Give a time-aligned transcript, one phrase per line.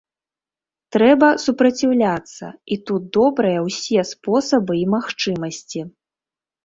[0.95, 5.79] Трэба супраціўляцца, і тут добрыя ўсе спосабы і магчымасці.